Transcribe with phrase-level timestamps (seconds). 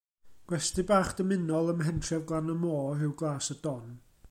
[0.51, 3.97] Gwesty bach dymunol ym mhentref Glan-y-môr yw Glas y Don